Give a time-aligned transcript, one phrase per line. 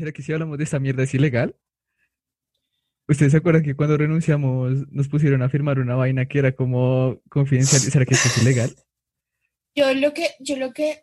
[0.00, 1.54] ¿Será que si hablamos de esta mierda es ilegal?
[3.06, 7.20] ¿Ustedes se acuerdan que cuando renunciamos nos pusieron a firmar una vaina que era como
[7.28, 7.82] confidencial?
[7.82, 8.74] ¿Será que esto es ilegal?
[9.74, 11.02] Yo lo que, yo lo que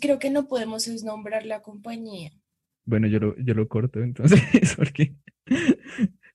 [0.00, 2.32] creo que no podemos es nombrar la compañía.
[2.86, 4.40] Bueno, yo lo, yo lo corto entonces,
[4.76, 5.14] porque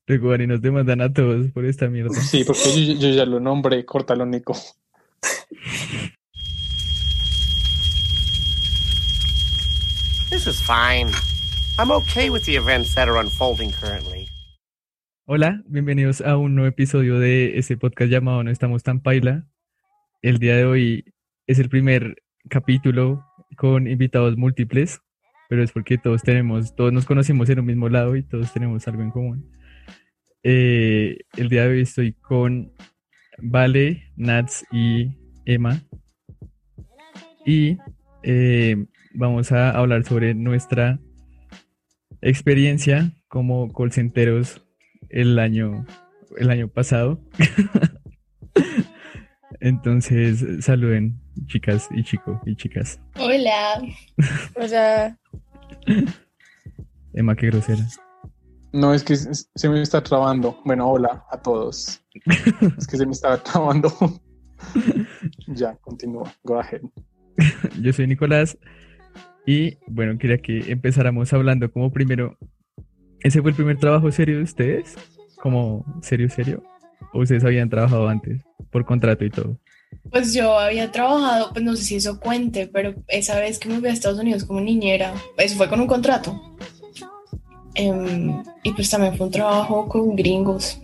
[0.05, 2.14] luego y nos demandan a todos por esta mierda.
[2.14, 4.55] Sí, porque yo, yo ya lo nombré, córtalo, Nico.
[10.30, 11.11] This is fine.
[11.76, 14.28] I'm okay with the events that are unfolding currently.
[15.25, 19.47] Hola, bienvenidos a un nuevo episodio de este podcast llamado No estamos tan paila.
[20.21, 21.04] El día de hoy
[21.47, 23.25] es el primer capítulo
[23.57, 25.02] con invitados múltiples,
[25.50, 28.88] pero es porque todos tenemos, todos nos conocimos en un mismo lado y todos tenemos
[28.88, 29.52] algo en común.
[30.44, 32.72] Eh, el día de hoy estoy con
[33.39, 35.09] Vale, Nats y
[35.47, 35.81] Emma.
[37.47, 37.80] Y
[38.22, 41.00] eh, vamos a hablar sobre nuestra
[42.23, 44.61] experiencia como colcenteros
[45.09, 45.86] el año,
[46.38, 47.21] el año pasado.
[49.59, 52.99] Entonces, saluden, chicas y chicos y chicas.
[53.19, 53.81] Hola.
[54.55, 55.19] Hola.
[57.13, 57.85] Emma, qué grosera.
[58.71, 60.59] No, es que se se me está trabando.
[60.65, 62.02] Bueno, hola a todos.
[62.77, 63.91] Es que se me estaba trabando.
[65.47, 66.33] ya, continúa.
[66.43, 66.81] Go ahead.
[67.81, 68.58] Yo soy Nicolás
[69.45, 72.38] y bueno, quería que empezáramos hablando como primero,
[73.22, 74.95] ¿ese fue el primer trabajo serio de ustedes?
[75.41, 76.63] ¿Como serio, serio?
[77.13, 79.59] ¿O ustedes habían trabajado antes por contrato y todo?
[80.11, 83.80] Pues yo había trabajado, pues no sé si eso cuente, pero esa vez que me
[83.80, 86.55] fui a Estados Unidos como niñera, eso fue con un contrato.
[87.75, 90.80] Em, y pues también fue un trabajo con gringos.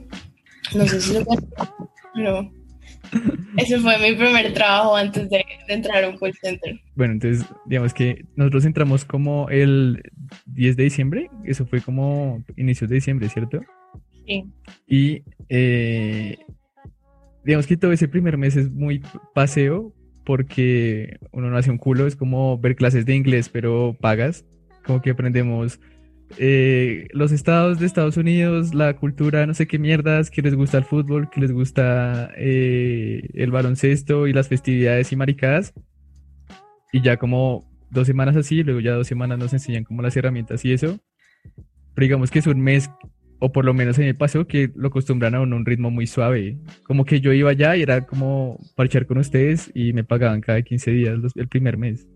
[0.75, 1.47] No sé si lo cuento,
[2.13, 2.51] pero
[3.57, 6.79] ese fue mi primer trabajo antes de, de entrar a un call center.
[6.95, 10.01] Bueno, entonces digamos que nosotros entramos como el
[10.47, 13.61] 10 de diciembre, eso fue como inicios de diciembre, ¿cierto?
[14.27, 14.45] Sí.
[14.87, 16.37] Y eh,
[17.43, 19.01] digamos que todo ese primer mes es muy
[19.33, 19.93] paseo
[20.25, 24.45] porque uno no hace un culo, es como ver clases de inglés, pero pagas,
[24.85, 25.79] como que aprendemos
[26.37, 30.77] eh, los estados de Estados Unidos, la cultura, no sé qué mierdas, que les gusta
[30.77, 35.73] el fútbol, que les gusta eh, el baloncesto y las festividades y maricadas.
[36.91, 40.63] Y ya como dos semanas así, luego ya dos semanas nos enseñan como las herramientas
[40.65, 40.99] y eso.
[41.95, 42.89] Pero digamos que es un mes,
[43.39, 45.89] o por lo menos mí me pasó, que lo acostumbran a uno a un ritmo
[45.91, 46.57] muy suave.
[46.83, 50.61] Como que yo iba allá y era como parchar con ustedes y me pagaban cada
[50.61, 52.07] 15 días los- el primer mes.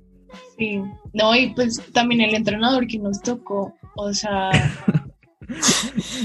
[0.58, 0.82] Sí,
[1.14, 4.50] no, y pues también el entrenador que nos tocó, o sea,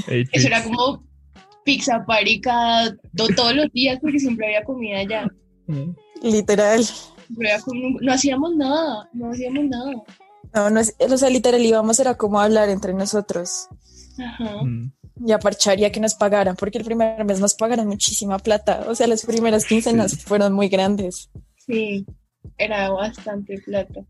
[0.08, 1.04] eso era como
[1.64, 5.26] pizza party cada, to- todos los días porque siempre había comida allá.
[5.66, 5.90] Mm.
[6.22, 6.82] Literal.
[8.00, 9.92] No hacíamos nada, no hacíamos nada.
[10.54, 13.68] No, no es, o sea, literal íbamos era como a hablar entre nosotros
[14.18, 14.62] Ajá.
[14.64, 14.92] Mm.
[15.26, 18.38] y a parchar y a que nos pagaran, porque el primer mes nos pagaron muchísima
[18.38, 18.86] plata.
[18.88, 21.28] O sea, las primeras quincenas fueron muy grandes.
[21.66, 22.06] Sí,
[22.56, 24.00] era bastante plata.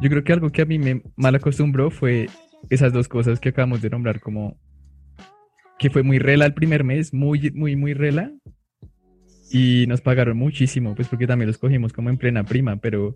[0.00, 2.28] Yo creo que algo que a mí me mal acostumbró fue
[2.70, 4.56] esas dos cosas que acabamos de nombrar, como
[5.78, 8.30] que fue muy rela el primer mes, muy, muy, muy rela.
[9.50, 13.14] Y nos pagaron muchísimo, pues porque también los cogimos como en plena prima, pero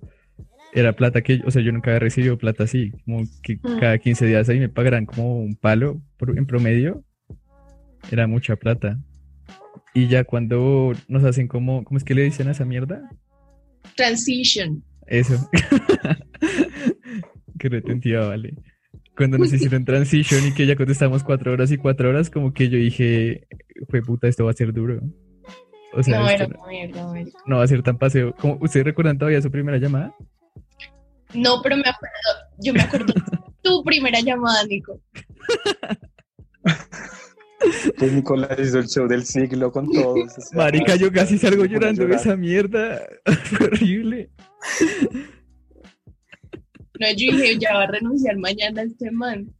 [0.74, 3.78] era plata que, o sea, yo nunca había recibido plata así, como que Mm.
[3.80, 7.02] cada 15 días ahí me pagaran como un palo por- en promedio.
[8.10, 8.98] Era mucha plata.
[9.94, 13.08] Y ya cuando nos hacen como, ¿cómo es que le dicen a esa mierda?
[13.96, 14.82] Transition.
[15.06, 15.48] Eso.
[17.58, 18.54] Qué retentiva, vale.
[19.16, 22.68] Cuando nos hicieron transition y que ya contestamos cuatro horas y cuatro horas, como que
[22.68, 23.46] yo dije,
[23.88, 25.00] fue puta, esto va a ser duro.
[25.94, 27.38] O sea, no, era no, una mierda, marica.
[27.46, 28.34] no va a ser tan paseo.
[28.38, 30.14] ¿Cómo, ¿Ustedes recuerdan todavía su primera llamada?
[31.32, 32.14] No, pero me acuerdo,
[32.58, 33.14] yo me acuerdo
[33.62, 35.00] tu primera llamada, Nico.
[37.98, 40.36] Pues Nicolás hizo el show del siglo con todos.
[40.36, 42.20] o sea, Marica, yo casi salgo llorando de llorar.
[42.20, 43.00] esa mierda.
[43.44, 44.30] Fue horrible.
[47.00, 49.50] No, yo dije, ya va a renunciar mañana este man.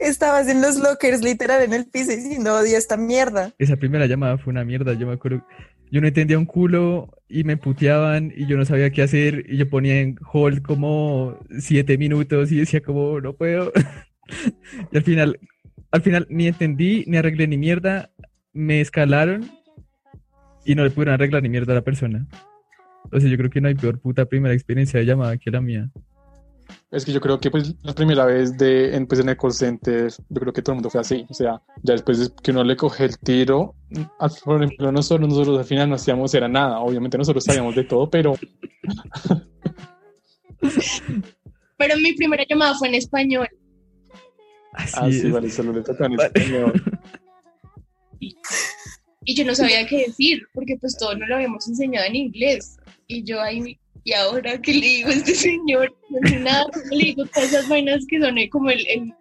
[0.00, 3.52] Estabas en los lockers, literal, en el piso diciendo, odio esta mierda.
[3.58, 4.94] Esa primera llamada fue una mierda.
[4.94, 5.44] Yo me acuerdo,
[5.90, 9.56] yo no entendía un culo y me puteaban y yo no sabía qué hacer y
[9.56, 13.72] yo ponía en hold como siete minutos y decía como no puedo.
[14.92, 15.40] Y al final,
[15.90, 18.12] al final ni entendí, ni arreglé ni mierda,
[18.52, 19.50] me escalaron
[20.64, 22.28] y no le pudieron arreglar ni mierda a la persona.
[23.12, 25.60] O sea, yo creo que no hay peor puta primera experiencia de llamada que la
[25.60, 25.90] mía.
[26.92, 29.52] Es que yo creo que pues la primera vez de en, pues, en el call
[29.52, 31.24] center, yo creo que todo el mundo fue así.
[31.28, 33.74] O sea, ya después de que uno le coge el tiro,
[34.18, 36.78] al- por ejemplo, nosotros, nosotros al final no hacíamos era nada.
[36.80, 38.34] Obviamente nosotros sabíamos de todo, pero
[41.76, 43.48] pero mi primera llamada fue en español.
[44.72, 45.32] Así Ah, sí, es.
[45.32, 46.72] vale, solo le toca en español.
[49.24, 52.76] Y yo no sabía qué decir, porque pues todo no lo habíamos enseñado en inglés.
[53.12, 55.92] Y yo ahí, ¿y ahora qué le digo a este señor?
[56.10, 59.12] No sé nada, ¿cómo le digo todas esas vainas que son eh, como el, el,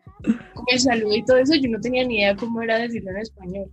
[0.53, 1.56] como el saludo y todo eso?
[1.56, 3.71] Yo no tenía ni idea cómo era decirlo en español.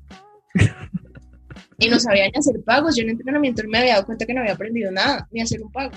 [1.78, 2.96] Y no sabía ni hacer pagos.
[2.96, 5.70] Yo en entrenamiento me había dado cuenta que no había aprendido nada, ni hacer un
[5.70, 5.92] pago.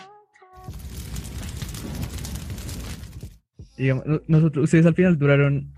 [3.77, 5.73] Digamos, no- nosotros, ustedes al final duraron,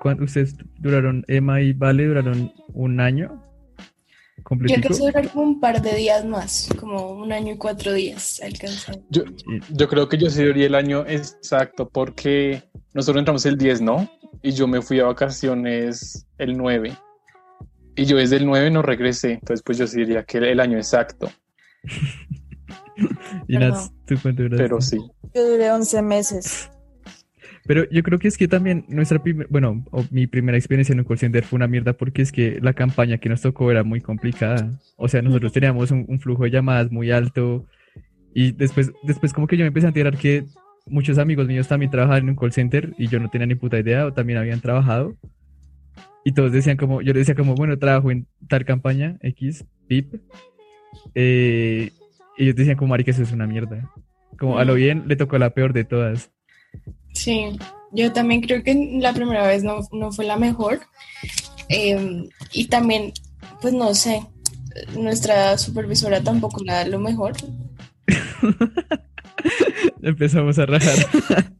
[0.00, 0.24] ¿cuánto?
[0.24, 3.43] Ustedes duraron, Emma y Vale duraron un año
[4.44, 4.76] completico.
[4.76, 8.40] alcancé a durar como un par de días más, como un año y cuatro días
[8.44, 9.02] alcancé.
[9.10, 9.24] Yo,
[9.70, 12.62] yo creo que yo sí diría el año exacto porque
[12.92, 14.08] nosotros entramos el 10, ¿no?
[14.42, 16.96] Y yo me fui a vacaciones el 9.
[17.96, 19.32] Y yo desde el 9 no regresé.
[19.32, 21.30] Entonces, pues yo sí diría que el año exacto.
[23.48, 24.62] Y Nats, ¿tú cuánto duraste?
[24.62, 24.98] Pero sí.
[25.34, 26.70] Yo duré 11 meses.
[27.66, 31.00] Pero yo creo que es que también nuestra primera, bueno, o mi primera experiencia en
[31.00, 33.84] un call center fue una mierda porque es que la campaña que nos tocó era
[33.84, 34.78] muy complicada.
[34.96, 37.66] O sea, nosotros teníamos un, un flujo de llamadas muy alto
[38.34, 40.44] y después, después como que yo me empecé a enterar que
[40.86, 43.78] muchos amigos míos también trabajaban en un call center y yo no tenía ni puta
[43.78, 45.16] idea o también habían trabajado.
[46.24, 50.14] Y todos decían como, yo les decía como, bueno, trabajo en tal campaña, X, PIP.
[51.14, 51.90] Eh,
[52.36, 53.90] y ellos decían como, marica, eso es una mierda.
[54.38, 56.32] Como a lo bien le tocó la peor de todas.
[57.24, 57.56] Sí,
[57.90, 60.80] yo también creo que la primera vez no, no fue la mejor.
[61.70, 63.14] Eh, y también,
[63.62, 64.26] pues no sé,
[64.94, 67.32] nuestra supervisora tampoco la da lo mejor.
[70.02, 70.98] Empezamos a rajar.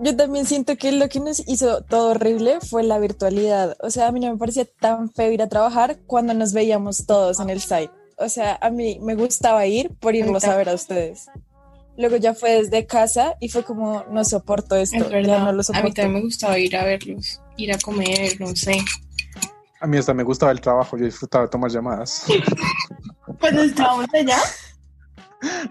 [0.00, 3.76] Yo también siento que lo que nos hizo todo horrible fue la virtualidad.
[3.80, 7.04] O sea, a mí no me parecía tan feo ir a trabajar cuando nos veíamos
[7.04, 7.90] todos en el site.
[8.16, 11.26] O sea, a mí me gustaba ir por irlos a ver a ustedes.
[11.98, 15.38] Luego ya fue desde casa y fue como, no soporto esto, Es ya verdad.
[15.40, 15.92] no lo a mí soporto.
[15.94, 18.78] también me gustaba ir a verlos, ir a comer, no sé.
[19.80, 20.96] A mí hasta me gustaba el trabajo.
[20.96, 22.24] Yo disfrutaba de tomar llamadas.
[23.40, 24.38] Cuando estábamos allá,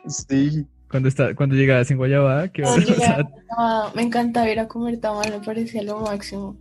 [0.07, 0.65] Sí.
[0.89, 5.01] Cuando está, cuando llegabas en Guayabá, que cuando llegaba, ah, me encantaba ir a comer
[5.01, 6.55] tamal, me parecía lo máximo.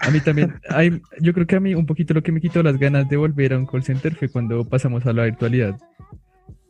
[0.00, 2.62] a mí también, hay, yo creo que a mí un poquito lo que me quitó
[2.62, 5.78] las ganas de volver a un call center fue cuando pasamos a la virtualidad.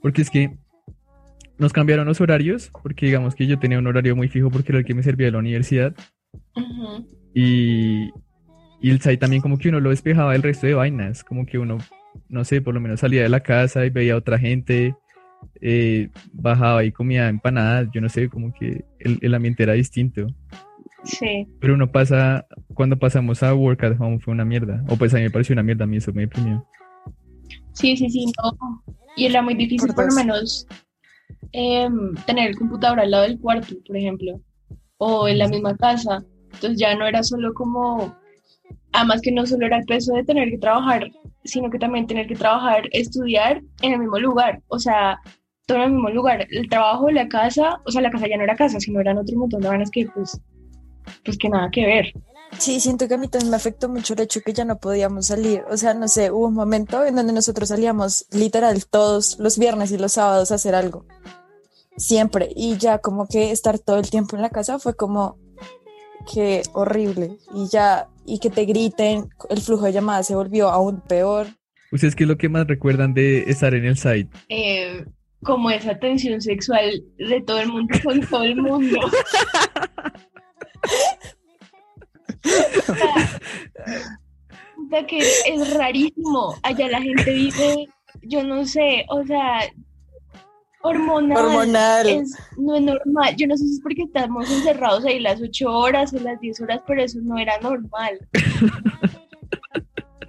[0.01, 0.57] Porque es que
[1.63, 4.81] nos cambiaron los horarios, porque digamos que yo tenía un horario muy fijo porque era
[4.81, 5.95] el que me servía de la universidad.
[6.57, 7.07] Ujú.
[7.35, 8.11] Y,
[8.83, 11.59] y el site también como que uno lo despejaba del resto de vainas, como que
[11.59, 11.79] uno,
[12.29, 14.95] no sé, por lo menos salía de la casa y veía a otra gente,
[15.61, 20.27] eh, bajaba y comía empanadas, yo no sé, como que el, el ambiente era distinto.
[21.05, 25.13] Sí, Pero uno pasa, cuando pasamos a Work at Home fue una mierda, o pues
[25.15, 26.65] a mí me pareció una mierda, a mí eso me deprimió.
[27.73, 28.83] sí, sí, sí, no.
[29.17, 30.15] Y era muy difícil Por por lo dos.
[30.17, 30.67] menos
[31.53, 34.41] em, tener el computador al lado del cuarto, por ejemplo,
[34.99, 36.25] o en la misma casa.
[36.53, 38.15] Entonces ya no era solo como,
[38.93, 41.11] además que no solo era el peso de tener que trabajar,
[41.45, 45.19] sino que también tener que trabajar, estudiar en el mismo lugar, o sea,
[45.67, 46.47] todo en el mismo lugar.
[46.51, 49.37] El trabajo, la casa, o sea, la casa ya no era casa, sino eran otro
[49.39, 50.41] montón de vainas que pues,
[51.25, 52.13] pues que nada que ver.
[52.59, 55.27] Sí, siento que a mí también me afectó mucho el hecho que ya no podíamos
[55.27, 55.65] salir.
[55.71, 59.91] O sea, no sé, hubo un momento en donde nosotros salíamos literal todos los viernes
[59.91, 61.05] y los sábados a hacer algo.
[61.97, 62.49] Siempre.
[62.55, 65.39] Y ya como que estar todo el tiempo en la casa fue como
[66.33, 67.37] que horrible.
[67.55, 71.49] Y ya, y que te griten, el flujo de llamadas se volvió aún peor.
[71.91, 74.31] ¿Ustedes qué es lo que más recuerdan de estar en el site?
[74.49, 75.05] eh,
[75.43, 78.99] como esa tensión sexual de todo el mundo con todo el mundo.
[84.85, 86.57] O sea, que es rarísimo.
[86.63, 87.89] Allá la gente vive,
[88.23, 89.61] yo no sé, o sea,
[90.83, 91.39] hormonal.
[91.39, 92.07] Hormonal.
[92.09, 93.35] Es, no es normal.
[93.37, 96.61] Yo no sé si es porque estamos encerrados ahí las ocho horas o las diez
[96.61, 98.19] horas, pero eso no era normal.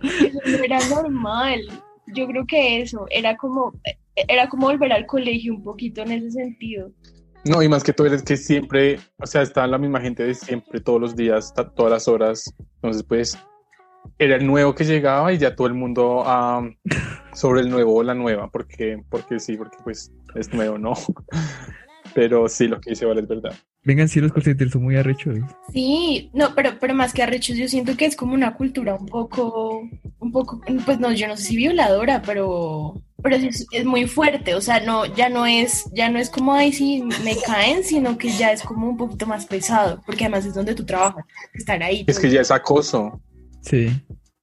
[0.04, 1.62] Eso no era normal.
[2.08, 3.74] Yo creo que eso era como,
[4.16, 6.92] era como volver al colegio un poquito en ese sentido.
[7.46, 10.34] No, y más que todo es que siempre, o sea, está la misma gente de
[10.34, 12.54] siempre, todos los días, todas las horas.
[12.76, 13.38] Entonces, pues,
[14.18, 16.66] era el nuevo que llegaba y ya todo el mundo ah,
[17.34, 20.94] sobre el nuevo o la nueva, porque, porque sí, porque pues es nuevo, ¿no?
[22.14, 23.54] Pero sí, lo que dice Vale es verdad.
[23.86, 25.38] Vengan, si los call centers son muy arrechos.
[25.74, 29.08] Sí, no, pero, pero más que arrechos, yo siento que es como una cultura un
[29.08, 29.82] poco,
[30.20, 34.08] un poco, pues no, yo no sé si violadora, pero, pero sí es, es muy
[34.08, 37.84] fuerte, o sea, no, ya no es, ya no es como, ay, sí, me caen,
[37.84, 41.26] sino que ya es como un poquito más pesado, porque además es donde tú trabajas,
[41.54, 42.06] estar ahí.
[42.08, 43.22] Es que ya es acoso.
[43.62, 43.90] Sí.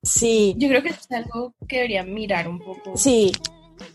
[0.02, 2.97] Sí, Yo creo que es algo que deberían mirar un poco.
[2.97, 3.32] sí.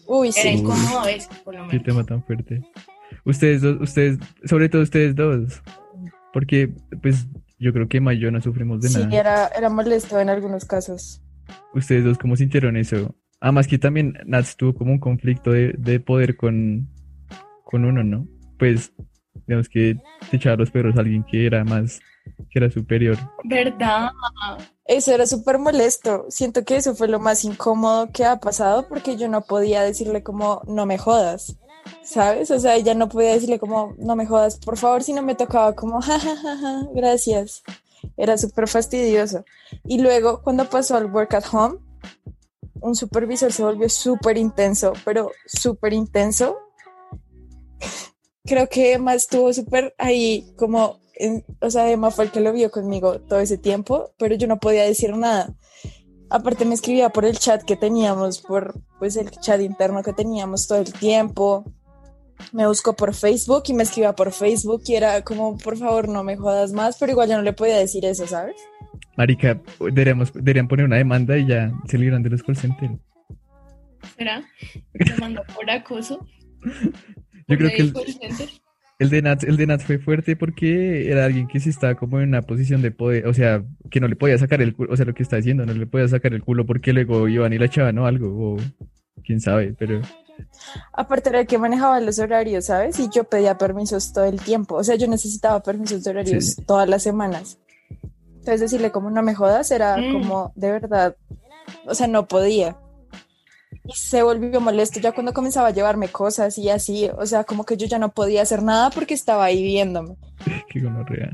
[0.08, 0.50] Uy, Era sí.
[0.50, 1.84] incómodo a veces, por lo Qué menos.
[1.84, 2.60] tema tan fuerte.
[3.25, 5.62] Ustedes dos, ustedes, sobre todo ustedes dos.
[6.34, 7.27] Porque, pues,
[7.60, 9.17] yo creo que Emma y yo no sufrimos de Sí, nada.
[9.17, 11.22] era, era molesto en algunos casos.
[11.74, 13.15] Ustedes dos, ¿cómo sintieron eso?
[13.39, 16.89] Además que también Nats tuvo como un conflicto de, de poder con,
[17.63, 18.27] con uno, ¿no?
[18.60, 18.91] Pues,
[19.48, 19.98] digamos que
[20.29, 22.00] te echaba los perros a alguien que era más,
[22.50, 23.17] que era superior.
[23.44, 24.10] ¿Verdad?
[24.86, 26.25] Eso era súper molesto.
[26.29, 30.24] Siento que eso fue lo más incómodo que ha pasado porque yo no podía decirle
[30.24, 31.58] como, no me jodas,
[32.06, 32.52] ¿sabes?
[32.52, 35.36] O sea, ya no podía decirle como, no me jodas, por favor, si no me
[35.36, 37.64] tocaba como, ja, ja, ja, ja, gracias.
[38.18, 39.44] Era súper fastidioso.
[39.84, 41.80] Y luego, cuando pasó al work at home,
[42.82, 46.58] un supervisor se volvió súper intenso, pero súper intenso.
[48.44, 51.00] Creo que Emma estuvo súper ahí como,
[51.62, 54.60] o sea, Emma fue el que lo vio conmigo todo ese tiempo, pero yo no
[54.60, 55.56] podía decir nada.
[56.30, 60.68] Aparte me escribía por el chat que teníamos, por pues el chat interno que teníamos
[60.68, 61.66] todo el tiempo.
[62.51, 66.24] Me buscó por Facebook y me escribía por Facebook y era como, por favor, no
[66.24, 68.56] me jodas más, pero igual yo no le podía decir eso, ¿sabes?
[69.18, 72.94] Marica, deberíamos, deberían poner una demanda y ya se libran de los call centers.
[74.18, 74.44] ¿Será?
[74.94, 76.25] Demanda por acoso.
[77.48, 77.94] Yo creo que el,
[79.00, 82.20] el de Nats, el de Nats fue fuerte porque era alguien que sí estaba como
[82.20, 84.98] en una posición de poder, o sea, que no le podía sacar el culo, o
[84.98, 87.58] sea, lo que está diciendo, no le podía sacar el culo porque luego iban y
[87.58, 88.58] la echaban o algo, o
[89.24, 90.01] quién sabe, pero
[90.94, 93.00] Aparte era el que manejaba los horarios, ¿sabes?
[93.00, 94.75] Y yo pedía permisos todo el tiempo.
[94.75, 96.63] O sea, yo necesitaba permisos de horarios Sí.
[96.65, 97.58] todas las semanas.
[98.36, 100.13] Entonces decirle como no me jodas era Mm.
[100.13, 101.15] como de verdad,
[101.86, 102.77] o sea, no podía.
[103.84, 107.65] Y se volvió molesto ya cuando comenzaba a llevarme cosas y así, o sea, como
[107.65, 110.15] que yo ya no podía hacer nada porque estaba ahí viéndome.
[110.70, 111.32] qué gonorrea.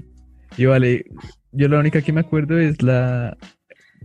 [0.58, 1.06] Y vale,
[1.54, 3.38] yo la única que me acuerdo es la,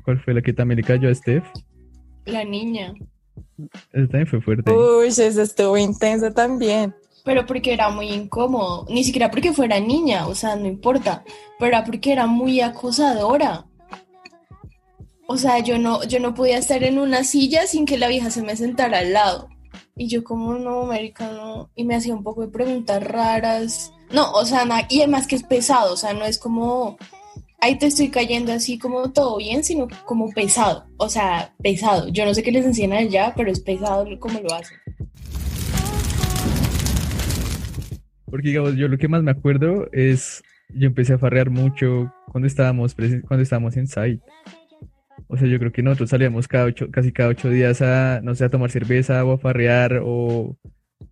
[0.05, 1.45] ¿cuál fue la que también le cayó a Steph?
[2.25, 2.93] La niña.
[3.93, 4.73] Esa también fue fuerte.
[4.73, 6.95] Uy, eso estuvo intenso también.
[7.25, 8.87] Pero porque era muy incómodo.
[8.89, 11.25] Ni siquiera porque fuera niña, o sea, no importa.
[11.59, 13.67] Pero era porque era muy acosadora.
[15.29, 18.31] O sea, yo no, yo no podía estar en una silla sin que la vieja
[18.31, 19.49] se me sentara al lado.
[19.97, 21.71] Y yo como no, América, no.
[21.75, 23.93] Y me hacía un poco de preguntas raras.
[24.13, 26.97] No, o sea, na- y además que es pesado, o sea, no es como,
[27.61, 30.87] ahí te estoy cayendo así como todo bien, sino como pesado.
[30.97, 32.09] O sea, pesado.
[32.09, 34.79] Yo no sé qué les enseñan allá, pero es pesado como lo hacen.
[38.27, 40.43] Porque digamos, yo lo que más me acuerdo es,
[40.75, 44.21] yo empecé a farrear mucho cuando estábamos, cuando estábamos en site.
[45.29, 48.35] O sea, yo creo que nosotros salíamos cada ocho, casi cada ocho días a, no
[48.35, 50.57] sé, a tomar cerveza o a farrear o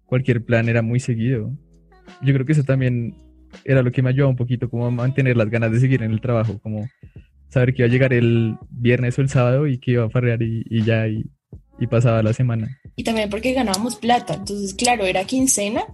[0.05, 1.51] cualquier plan era muy seguido.
[2.23, 3.15] Yo creo que eso también
[3.65, 6.11] era lo que me ayudaba un poquito como a mantener las ganas de seguir en
[6.13, 6.89] el trabajo, como
[7.49, 10.43] saber que iba a llegar el viernes o el sábado y que iba a farrear
[10.43, 11.25] y, y ya, y,
[11.79, 12.69] y pasaba la semana.
[12.97, 14.35] y también porque ganábamos plata.
[14.35, 15.85] Entonces, claro, era quincena,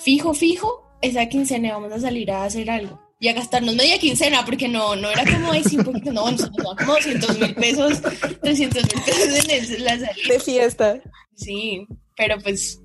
[0.00, 3.00] fijo, fijo, esa quincena íbamos a salir a hacer algo.
[3.20, 6.50] Y a gastarnos media quincena, porque no, no era como, sí, un poquito, no, nosotros
[6.58, 8.02] nos daban como 200 mil pesos,
[8.42, 10.12] 300 mil pesos en el- la salida.
[10.28, 11.00] De fiesta.
[11.34, 11.86] Sí,
[12.16, 12.82] pero pues,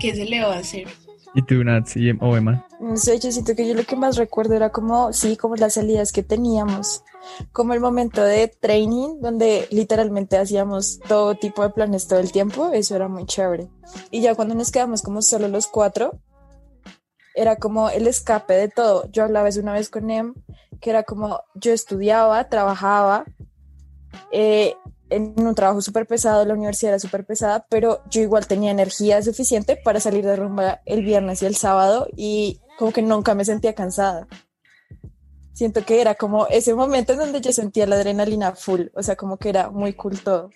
[0.00, 0.86] ¿qué se le va a hacer?
[1.34, 2.64] Y tú, Nats y Em- o Emma.
[2.80, 5.74] No sé, yo siento que yo lo que más recuerdo era como, sí, como las
[5.74, 7.02] salidas que teníamos,
[7.52, 12.70] como el momento de training, donde literalmente hacíamos todo tipo de planes todo el tiempo,
[12.72, 13.68] eso era muy chévere.
[14.10, 16.20] Y ya cuando nos quedamos como solo los cuatro,
[17.34, 19.10] era como el escape de todo.
[19.10, 20.34] Yo hablaba una vez con Em,
[20.80, 23.24] que era como yo estudiaba, trabajaba,
[24.30, 24.76] eh,
[25.14, 29.22] en un trabajo súper pesado, la universidad era súper pesada, pero yo igual tenía energía
[29.22, 33.44] suficiente para salir de rumba el viernes y el sábado y como que nunca me
[33.44, 34.26] sentía cansada.
[35.52, 39.14] Siento que era como ese momento en donde yo sentía la adrenalina full, o sea,
[39.14, 40.50] como que era muy cool todo.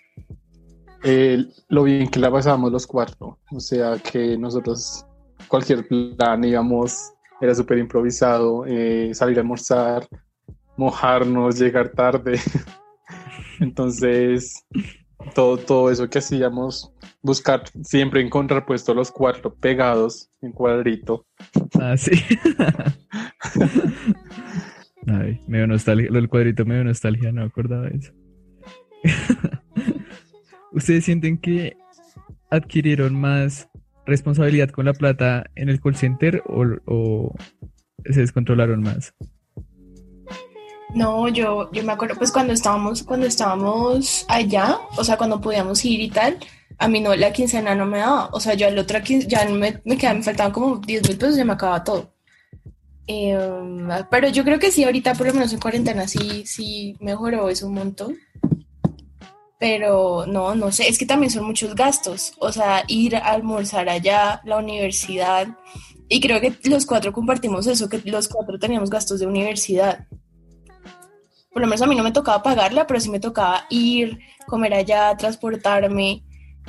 [1.04, 3.38] Eh, lo bien que la pasábamos los cuatro.
[3.52, 5.04] O sea que nosotros,
[5.46, 10.08] cualquier plan íbamos, era súper improvisado, eh, salir a almorzar,
[10.76, 12.40] mojarnos, llegar tarde.
[13.60, 14.64] Entonces,
[15.34, 21.26] todo, todo eso que hacíamos, buscar siempre encontrar puestos los cuatro pegados en cuadrito.
[21.80, 22.12] Ah, sí.
[25.06, 26.10] Ay, medio nostalgia.
[26.10, 28.12] Del cuadrito medio nostalgia, no acordaba de eso.
[30.72, 31.76] ¿Ustedes sienten que
[32.50, 33.68] adquirieron más
[34.06, 37.34] responsabilidad con la plata en el call center o
[38.04, 39.14] se descontrolaron más?
[40.94, 45.84] No, yo, yo me acuerdo, pues cuando estábamos, cuando estábamos allá, o sea, cuando podíamos
[45.84, 46.38] ir y tal,
[46.78, 49.80] a mí no, la quincena no me daba, o sea, yo al otro ya me,
[49.84, 52.12] me quedaban, me faltaban como 10 mil pesos y me acababa todo.
[53.10, 57.48] Em, pero yo creo que sí, ahorita por lo menos en cuarentena sí, sí mejoró
[57.48, 58.16] eso un montón.
[59.58, 62.34] Pero no, no sé, es que también son muchos gastos.
[62.38, 65.48] O sea, ir a almorzar allá, la universidad.
[66.08, 70.06] Y creo que los cuatro compartimos eso, que los cuatro teníamos gastos de universidad.
[71.50, 74.74] Por lo menos a mí no me tocaba pagarla, pero sí me tocaba ir, comer
[74.74, 76.24] allá, transportarme,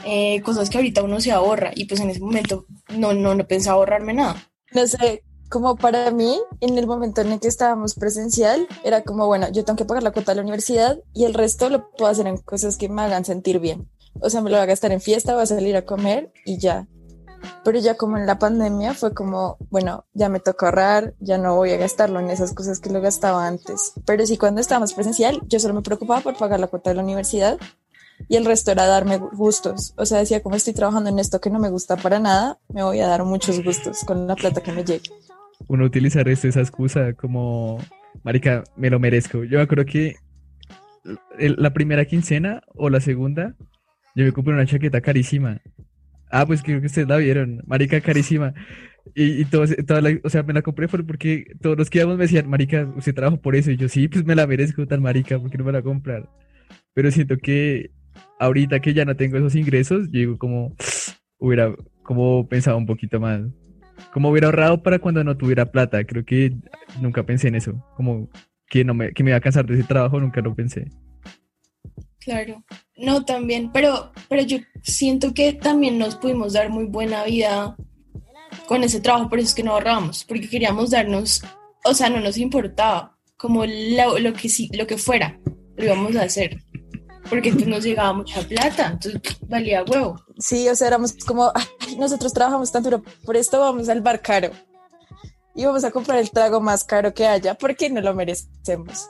[0.06, 1.72] eh, cosas que ahorita uno se ahorra.
[1.76, 4.36] Y pues en ese momento no, no, no pensaba ahorrarme nada.
[4.72, 9.26] No sé, como para mí, en el momento en el que estábamos presencial, era como,
[9.26, 12.12] bueno, yo tengo que pagar la cuota de la universidad y el resto lo puedo
[12.12, 13.90] hacer en cosas que me hagan sentir bien.
[14.22, 16.60] O sea, me lo voy a gastar en fiesta, voy a salir a comer y
[16.60, 16.88] ya.
[17.64, 21.56] Pero ya como en la pandemia fue como, bueno, ya me toca ahorrar, ya no
[21.56, 23.94] voy a gastarlo en esas cosas que lo gastaba antes.
[24.06, 27.04] Pero sí, cuando estábamos presencial, yo solo me preocupaba por pagar la cuota de la
[27.04, 27.58] universidad
[28.28, 29.94] y el resto era darme gustos.
[29.98, 32.84] O sea, decía, como estoy trabajando en esto que no me gusta para nada, me
[32.84, 35.10] voy a dar muchos gustos con la plata que me llegue
[35.68, 37.80] uno utilizar esa excusa como,
[38.24, 39.44] marica, me lo merezco.
[39.44, 40.16] Yo creo que
[41.38, 43.56] la primera quincena o la segunda,
[44.16, 45.62] yo me compré una chaqueta carísima.
[46.30, 48.54] Ah, pues creo que ustedes la vieron, marica, carísima.
[49.16, 52.18] Y, y todos, toda la, o sea, me la compré porque todos los que íbamos
[52.18, 53.72] me decían, marica, usted trabajo por eso.
[53.72, 56.30] Y yo, sí, pues me la merezco tan marica, porque no me la comprar?
[56.94, 57.92] Pero siento que
[58.40, 60.76] ahorita que ya no tengo esos ingresos, yo digo como,
[61.40, 63.42] hubiera como pensado un poquito más.
[64.14, 66.04] Como hubiera ahorrado para cuando no tuviera plata.
[66.04, 66.56] Creo que
[67.02, 67.86] nunca pensé en eso.
[67.96, 68.30] Como
[68.68, 70.88] que no me, que me iba a cansar de ese trabajo, nunca lo pensé.
[72.20, 72.64] Claro.
[72.98, 77.76] No, también, pero, pero yo siento que también nos pudimos dar muy buena vida
[78.68, 81.42] con ese trabajo, por eso es que no ahorramos, porque queríamos darnos,
[81.86, 85.40] o sea, no nos importaba, como lo, lo que sí, lo que fuera,
[85.76, 86.60] lo íbamos a hacer
[87.30, 90.20] porque pues nos llegaba mucha plata, entonces valía huevo.
[90.38, 91.52] Sí, o sea, éramos como,
[91.98, 94.52] nosotros trabajamos tanto, pero por esto vamos al bar caro
[95.56, 99.10] y vamos a comprar el trago más caro que haya, porque no lo merecemos.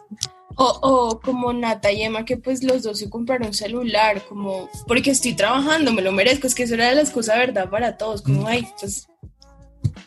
[0.56, 4.70] O, o como Nata y Emma, que pues los dos se compraron un celular, como,
[4.88, 7.98] porque estoy trabajando, me lo merezco, es que eso era de las cosas verdad para
[7.98, 9.08] todos, como, ay, pues,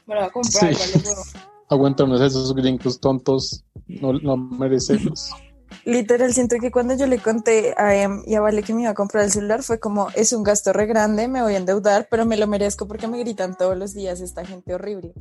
[0.07, 0.81] me lo voy a comprar, sí.
[0.81, 1.23] vale huevo.
[1.69, 5.31] Aguantarnos esos gringos tontos, no, no merecemos.
[5.85, 8.91] Literal, siento que cuando yo le conté a Em y a Vale que me iba
[8.91, 12.07] a comprar el celular, fue como, es un gasto re grande, me voy a endeudar,
[12.11, 15.15] pero me lo merezco porque me gritan todos los días esta gente horrible.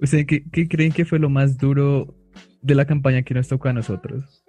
[0.00, 2.14] ¿Ustedes qué, qué creen que fue lo más duro
[2.62, 4.44] de la campaña que nos tocó a nosotros?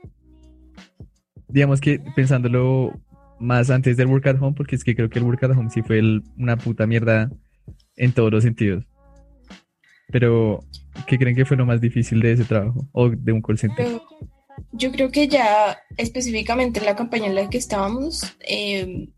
[1.47, 3.01] Digamos que pensándolo
[3.39, 5.69] más antes del Work at Home, porque es que creo que el Work at Home
[5.69, 6.01] sí fue
[6.37, 7.29] una puta mierda
[7.97, 8.85] en todos los sentidos.
[10.07, 10.63] Pero,
[11.07, 13.99] ¿qué creen que fue lo más difícil de ese trabajo o de un call center?
[14.73, 19.09] Yo creo que ya específicamente en la campaña en la que estábamos, eh,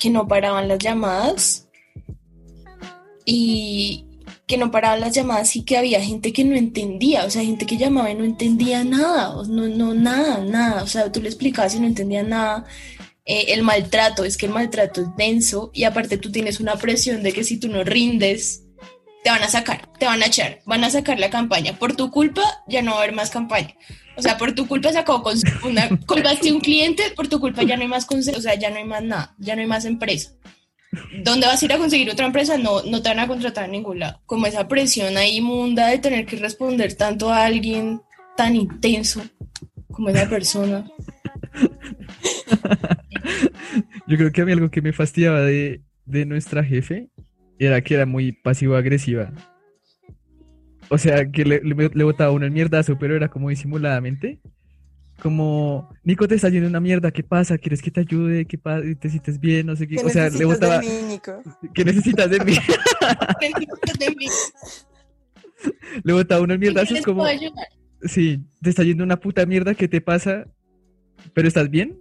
[0.00, 1.68] que no paraban las llamadas
[3.24, 4.13] y
[4.46, 7.66] que no paraban las llamadas y que había gente que no entendía, o sea, gente
[7.66, 11.74] que llamaba y no entendía nada, no, no, nada, nada, o sea, tú le explicabas
[11.74, 12.64] y no entendía nada.
[13.26, 17.22] Eh, el maltrato, es que el maltrato es denso y aparte tú tienes una presión
[17.22, 18.64] de que si tú no rindes,
[19.24, 21.78] te van a sacar, te van a echar, van a sacar la campaña.
[21.78, 23.74] Por tu culpa ya no va a haber más campaña.
[24.16, 27.76] O sea, por tu culpa sacó con una, colgaste un cliente, por tu culpa ya
[27.76, 30.32] no hay más, o sea, ya no hay más nada, ya no hay más empresa.
[31.22, 32.58] ¿Dónde vas a ir a conseguir otra empresa?
[32.58, 34.20] No, no te van a contratar en ningún lado.
[34.26, 38.02] Como esa presión ahí inmunda de tener que responder tanto a alguien
[38.36, 39.22] tan intenso
[39.90, 40.90] como esa persona.
[44.06, 47.08] Yo creo que a mí algo que me fastidiaba de, de nuestra jefe
[47.58, 49.32] era que era muy pasivo-agresiva.
[50.88, 54.40] O sea, que le, botaba uno el mierdazo, pero era como disimuladamente.
[55.24, 57.56] Como, Nico, te está yendo una mierda, ¿qué pasa?
[57.56, 58.44] ¿Quieres que te ayude?
[58.44, 58.84] ¿Qué pasa?
[59.00, 59.64] ¿Te sientes bien?
[59.64, 59.96] No sé qué.
[59.96, 60.80] ¿Qué o sea, le botaba.
[60.80, 61.42] De mí, Nico?
[61.72, 62.52] ¿Qué necesitas de mí?
[66.04, 67.24] le botaba uno el mierdazo, es como.
[68.02, 70.44] Sí, te está yendo una puta mierda, ¿qué te pasa?
[71.32, 71.98] ¿Pero estás bien?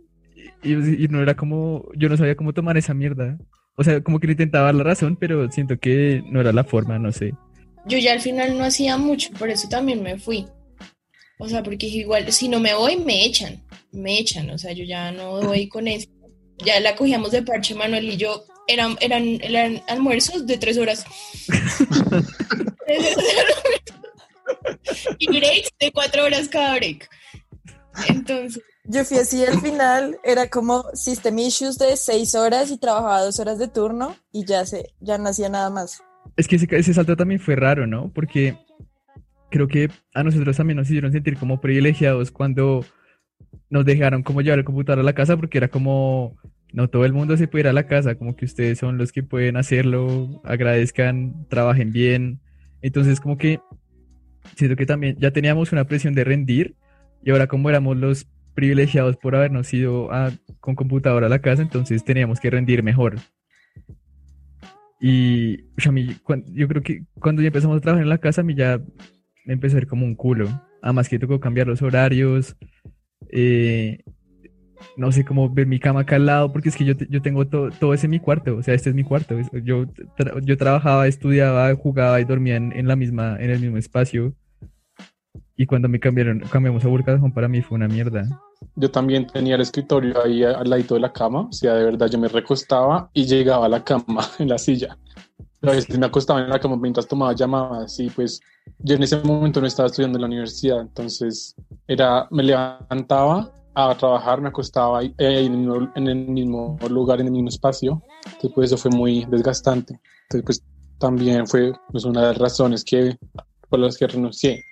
[0.62, 1.88] Y, y no era como.
[1.96, 3.38] Yo no sabía cómo tomar esa mierda.
[3.78, 6.66] O sea, como que le intentaba dar la razón, pero siento que no era la
[6.66, 7.34] forma, no sé.
[7.86, 10.46] Yo ya al final no hacía mucho, por eso también me fui.
[11.40, 14.84] O sea, porque igual, si no me voy, me echan, me echan, o sea, yo
[14.84, 16.08] ya no voy con eso.
[16.64, 21.06] Ya la cogíamos de parche, Manuel y yo, eran, eran, eran almuerzos de tres horas.
[25.18, 27.10] y breaks de cuatro horas cada break.
[28.08, 33.24] Entonces, yo fui así al final, era como system issues de seis horas y trabajaba
[33.24, 36.02] dos horas de turno y ya, se, ya no hacía nada más.
[36.36, 38.12] Es que ese, ese salto también fue raro, ¿no?
[38.14, 38.58] Porque
[39.54, 42.84] creo que a nosotros también nos hicieron sentir como privilegiados cuando
[43.70, 46.36] nos dejaron como llevar el computador a la casa porque era como,
[46.74, 49.12] no todo el mundo se puede ir a la casa, como que ustedes son los
[49.12, 52.42] que pueden hacerlo, agradezcan, trabajen bien.
[52.82, 53.60] Entonces como que
[54.56, 56.76] siento que también ya teníamos una presión de rendir
[57.24, 61.62] y ahora como éramos los privilegiados por habernos ido a, con computadora a la casa,
[61.62, 63.18] entonces teníamos que rendir mejor.
[65.00, 66.16] Y a mí,
[66.54, 68.82] yo creo que cuando ya empezamos a trabajar en la casa, a mí ya
[69.46, 70.48] me empezó a ir como un culo.
[70.82, 72.56] Además que tocó cambiar los horarios,
[73.30, 74.04] eh,
[74.98, 77.48] no sé cómo ver mi cama acá al lado, porque es que yo, yo tengo
[77.48, 79.36] todo, todo ese en mi cuarto, o sea, este es mi cuarto.
[79.64, 79.86] Yo,
[80.44, 84.36] yo trabajaba, estudiaba, jugaba y dormía en, la misma, en el mismo espacio.
[85.56, 88.28] Y cuando me cambiaron, cambiamos a Burkadajón, para mí fue una mierda.
[88.76, 92.08] Yo también tenía el escritorio ahí al ladito de la cama, o sea, de verdad
[92.08, 94.98] yo me recostaba y llegaba a la cama en la silla.
[95.62, 98.42] A veces me acostaba en la cama mientras tomaba llamadas y pues
[98.80, 101.56] yo en ese momento no estaba estudiando en la universidad, entonces
[101.88, 107.50] era, me levantaba a trabajar, me acostaba ahí, en, el mismo, lugar, en el mismo
[107.50, 110.00] espacio, entonces pues eso fue muy desgastante.
[110.24, 110.64] Entonces pues
[111.00, 113.18] también fue pues, una de las razones que,
[113.70, 114.64] por las que renuncié.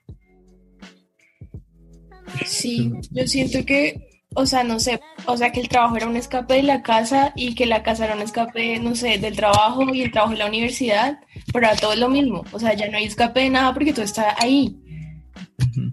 [2.45, 6.15] Sí, yo siento que, o sea, no sé, o sea, que el trabajo era un
[6.15, 9.93] escape de la casa y que la casa era un escape, no sé, del trabajo
[9.93, 11.19] y el trabajo de la universidad,
[11.53, 13.93] pero a todo es lo mismo, o sea, ya no hay escape de nada porque
[13.93, 14.77] todo está ahí.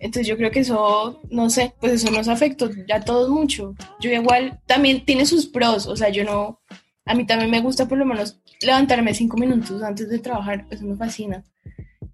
[0.00, 3.74] Entonces yo creo que eso, no sé, pues eso nos afectó ya todos mucho.
[4.00, 6.61] Yo igual, también tiene sus pros, o sea, yo no,
[7.04, 10.84] a mí también me gusta por lo menos levantarme cinco minutos antes de trabajar, eso
[10.84, 11.44] me fascina.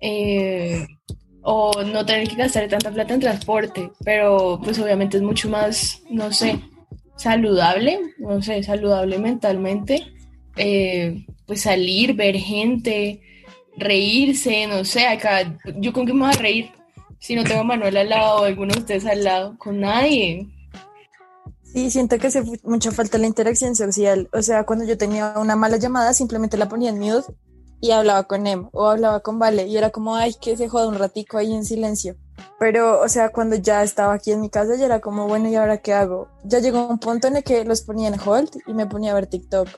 [0.00, 0.86] Eh,
[1.46, 6.00] o no tener que gastar tanta plata en transporte, pero pues obviamente es mucho más,
[6.10, 6.58] no sé,
[7.16, 10.10] saludable, no sé, saludable mentalmente,
[10.56, 13.20] eh, pues salir, ver gente,
[13.76, 16.70] reírse, no sé, acá, yo con qué me voy a reír
[17.18, 20.46] si no tengo a Manuel al lado o alguno de ustedes al lado, con nadie.
[21.62, 24.28] Sí, siento que hace mucha falta la interacción social.
[24.32, 27.32] O sea, cuando yo tenía una mala llamada, simplemente la ponía en mute
[27.84, 30.88] y hablaba con Em o hablaba con Vale y era como, ay, que se joda
[30.88, 32.16] un ratico ahí en silencio.
[32.58, 35.54] Pero, o sea, cuando ya estaba aquí en mi casa, ya era como, bueno, ¿y
[35.54, 36.28] ahora qué hago?
[36.44, 39.16] Ya llegó un punto en el que los ponía en hold y me ponía a
[39.16, 39.68] ver TikTok.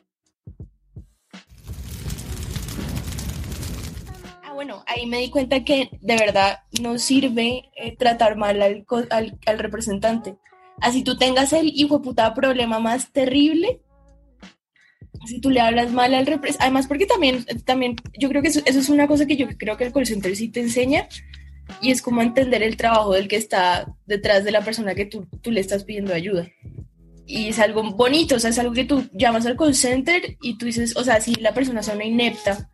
[4.45, 8.87] Ah, bueno, ahí me di cuenta que de verdad no sirve eh, tratar mal al,
[9.11, 10.37] al, al, representante.
[10.81, 13.83] Así tú tengas el hijo puta problema más terrible,
[15.27, 18.61] si tú le hablas mal al representante, además porque también, también yo creo que eso,
[18.65, 21.09] es una cosa que yo creo que el call center sí te enseña
[21.81, 25.27] y es como entender el trabajo del que está detrás de la persona que tú,
[25.43, 26.49] tú le estás pidiendo ayuda.
[27.27, 30.59] Y es algo bonito, o sea, es algo que tú llamas al call center y
[30.59, 32.71] tú dices, o sea, si la persona es una inepta,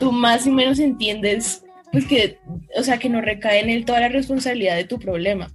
[0.00, 2.38] tú más y menos entiendes, pues que,
[2.76, 5.52] o sea, que no recae en él toda la responsabilidad de tu problema.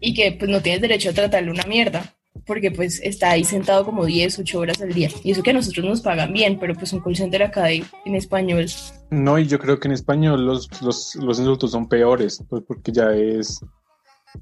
[0.00, 2.16] Y que pues no tienes derecho a tratarle una mierda
[2.46, 5.08] porque pues está ahí sentado como 10, 8 horas al día.
[5.22, 8.14] Y eso que a nosotros nos pagan bien, pero pues un call center acá en
[8.14, 8.66] español.
[9.10, 12.92] No, y yo creo que en español los, los, los insultos son peores, pues porque
[12.92, 13.60] ya es,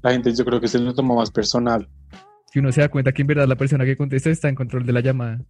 [0.01, 1.87] la gente yo creo que se lo toma más personal.
[2.51, 4.85] Si uno se da cuenta que en verdad la persona que contesta está en control
[4.85, 5.43] de la llamada.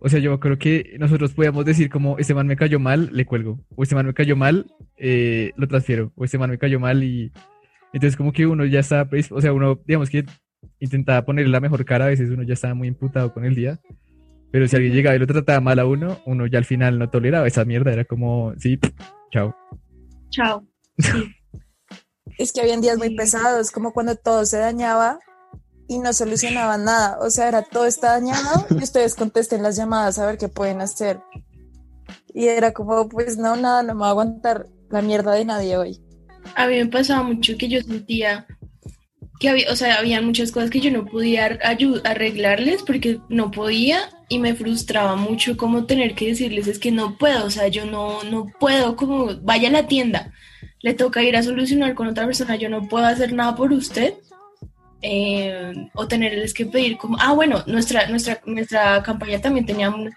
[0.00, 3.26] O sea, yo creo que nosotros podíamos decir como, este man me cayó mal, le
[3.26, 3.60] cuelgo.
[3.74, 4.66] O este man me cayó mal,
[4.96, 6.12] eh, lo transfiero.
[6.14, 7.32] O este man me cayó mal y...
[7.92, 10.24] Entonces como que uno ya está, pues, o sea, uno, digamos que
[10.80, 13.80] intentaba ponerle la mejor cara, a veces uno ya estaba muy imputado con el día.
[14.50, 17.10] Pero si alguien llegaba y lo trataba mal a uno, uno ya al final no
[17.10, 18.78] toleraba esa mierda, era como, sí,
[19.30, 19.54] chao.
[20.30, 20.66] Chao.
[22.38, 25.18] es que habían días muy pesados, como cuando todo se dañaba
[25.86, 27.18] y no solucionaban nada.
[27.20, 30.80] O sea, era todo está dañado y ustedes contesten las llamadas a ver qué pueden
[30.80, 31.20] hacer.
[32.32, 35.76] Y era como, pues no, nada, no me va a aguantar la mierda de nadie
[35.76, 36.00] hoy.
[36.54, 38.46] A mí me pasaba mucho que yo sentía
[39.38, 41.58] que había, o sea, había muchas cosas que yo no podía
[42.04, 47.16] arreglarles porque no podía y me frustraba mucho como tener que decirles es que no
[47.16, 50.32] puedo, o sea, yo no, no puedo, como vaya a la tienda,
[50.82, 54.14] le toca ir a solucionar con otra persona, yo no puedo hacer nada por usted.
[55.00, 60.14] Eh, o tenerles que pedir como, ah, bueno, nuestra, nuestra, nuestra campaña también tenía unas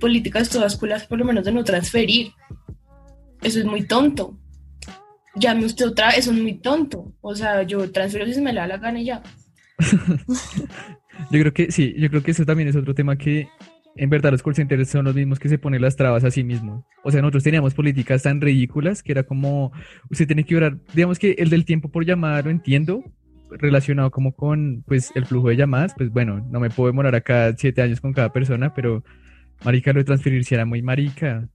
[0.00, 2.32] políticas todas culas, por lo menos de no transferir.
[3.42, 4.38] Eso es muy tonto
[5.34, 7.14] llame usted otra vez, eso es muy tonto.
[7.20, 9.22] O sea, yo transfiero si se me da la gana y ya.
[11.30, 13.48] yo creo que sí, yo creo que eso también es otro tema que
[13.96, 16.44] en verdad los call centers son los mismos que se ponen las trabas a sí
[16.44, 16.84] mismos.
[17.02, 19.72] O sea, nosotros teníamos políticas tan ridículas que era como,
[20.10, 23.04] usted tiene que orar, digamos que el del tiempo por llamada lo entiendo,
[23.50, 27.54] relacionado como con pues el flujo de llamadas, pues bueno, no me puedo demorar acá
[27.56, 29.04] siete años con cada persona, pero
[29.64, 31.48] marica lo de transferir si era muy marica.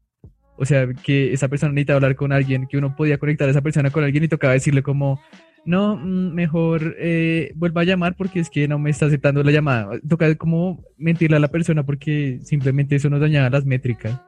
[0.57, 3.61] O sea, que esa persona necesita hablar con alguien, que uno podía conectar a esa
[3.61, 5.19] persona con alguien y tocaba decirle como,
[5.65, 9.51] no, mm, mejor eh, vuelva a llamar porque es que no me está aceptando la
[9.51, 9.99] llamada.
[10.07, 14.19] Toca como mentirle a la persona porque simplemente eso nos dañaba las métricas.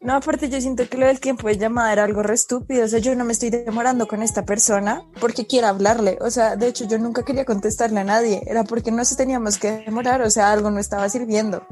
[0.00, 2.88] No, aparte yo siento que lo del tiempo de llamada era algo re estúpido, o
[2.88, 6.68] sea, yo no me estoy demorando con esta persona porque quiera hablarle, o sea, de
[6.68, 10.30] hecho yo nunca quería contestarle a nadie, era porque no se teníamos que demorar, o
[10.30, 11.66] sea, algo no estaba sirviendo.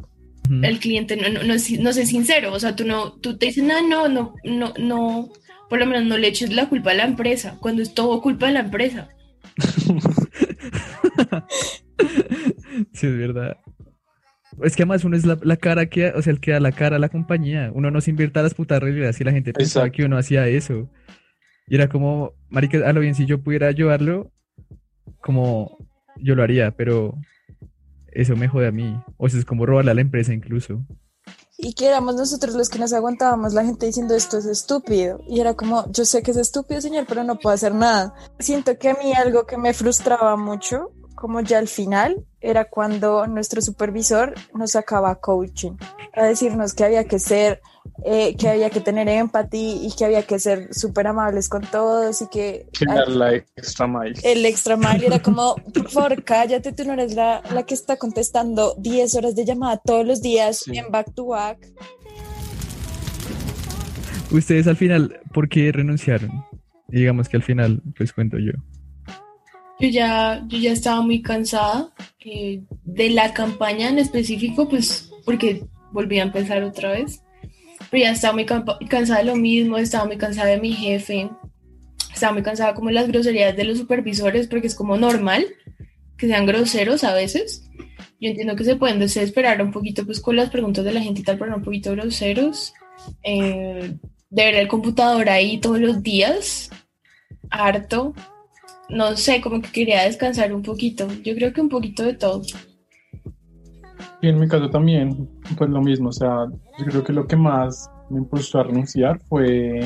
[0.51, 3.47] El cliente no, no, no, es- no sé sincero, o sea, tú no, tú te
[3.47, 5.29] dices, no, no, no, no, no,
[5.71, 8.47] por lo menos no le eches la culpa a la empresa, cuando es todo culpa
[8.49, 9.09] de la empresa.
[12.93, 13.57] Sí, es verdad.
[14.63, 16.73] Es que además uno es la, la cara que, o sea, el que da la
[16.73, 17.71] cara a la compañía.
[17.75, 19.97] Uno no se invierte a las putas realidades y la gente pensaba Exacto.
[19.97, 20.91] que uno hacía eso.
[21.67, 24.33] Y era como, marica, a lo bien, si yo pudiera ayudarlo,
[25.21, 25.77] como
[26.17, 27.15] yo lo haría, pero
[28.15, 29.03] eso me jode a mí.
[29.17, 30.85] O sea, es como robarle a la empresa incluso.
[31.57, 35.21] Y que éramos nosotros los que nos aguantábamos, la gente diciendo esto es estúpido.
[35.29, 38.15] Y era como, yo sé que es estúpido, señor, pero no puedo hacer nada.
[38.39, 43.27] Siento que a mí algo que me frustraba mucho, como ya al final, era cuando
[43.27, 45.77] nuestro supervisor nos sacaba coaching,
[46.13, 47.63] a decirnos que había que ser,
[48.05, 52.21] eh, que había que tener empatía y que había que ser súper amables con todos
[52.23, 54.15] y que Que dar la extra mile.
[54.23, 57.97] el extra mile era como, por favor, cállate, tú no eres la, la que está
[57.97, 60.77] contestando 10 horas de llamada todos los días Sí.
[60.77, 61.59] en back to back.
[64.31, 66.45] Ustedes al final, ¿por qué renunciaron?
[66.89, 68.53] Y digamos que al final, pues cuento yo.
[69.81, 71.91] Yo ya, yo ya estaba muy cansada
[72.25, 77.21] eh, de la campaña en específico, pues porque volví a empezar otra vez.
[77.95, 78.45] Pero ya estaba muy
[78.89, 81.31] cansada de lo mismo, estaba muy cansada de mi jefe,
[82.13, 85.47] estaba muy cansada como las groserías de los supervisores, porque es como normal
[86.19, 87.71] que sean groseros a veces.
[88.21, 91.21] Yo entiendo que se pueden desesperar un poquito pues con las preguntas de la gente
[91.21, 92.75] y tal, pero un poquito groseros.
[93.23, 93.95] Eh,
[94.29, 96.71] de ver el computador ahí todos los días,
[97.49, 98.13] harto
[98.89, 101.07] no sé, como que quería descansar un poquito.
[101.23, 102.43] Yo creo que un poquito de todo.
[104.25, 106.47] Y en mi caso también, pues lo mismo, o sea,
[106.79, 109.81] yo creo que lo que más me impulsó a renunciar fue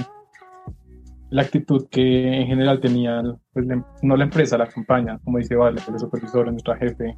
[1.30, 3.20] la actitud que en general tenía,
[3.52, 7.16] pues, la em- no la empresa, la campaña, como dice Vale, el supervisor, nuestra jefe.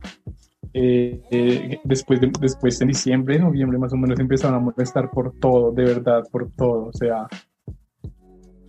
[0.73, 5.35] Eh, eh, después, de, después en diciembre, noviembre más o menos empezaron a molestar por
[5.39, 6.87] todo, de verdad, por todo.
[6.87, 7.29] O sea,